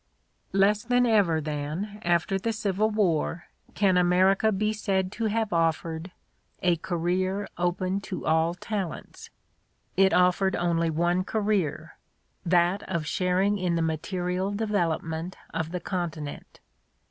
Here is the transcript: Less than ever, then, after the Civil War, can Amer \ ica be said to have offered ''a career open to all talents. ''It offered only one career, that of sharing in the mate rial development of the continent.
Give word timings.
Less 0.51 0.81
than 0.81 1.05
ever, 1.05 1.39
then, 1.39 1.99
after 2.03 2.39
the 2.39 2.51
Civil 2.53 2.89
War, 2.89 3.43
can 3.75 3.99
Amer 3.99 4.31
\ 4.31 4.31
ica 4.33 4.51
be 4.57 4.73
said 4.73 5.11
to 5.11 5.25
have 5.25 5.53
offered 5.53 6.09
''a 6.73 6.77
career 6.77 7.47
open 7.55 8.01
to 8.01 8.25
all 8.25 8.55
talents. 8.55 9.29
''It 9.95 10.11
offered 10.11 10.55
only 10.55 10.89
one 10.89 11.23
career, 11.23 11.97
that 12.43 12.81
of 12.89 13.05
sharing 13.05 13.59
in 13.59 13.75
the 13.75 13.83
mate 13.83 14.11
rial 14.11 14.49
development 14.55 15.37
of 15.53 15.69
the 15.69 15.79
continent. 15.79 16.61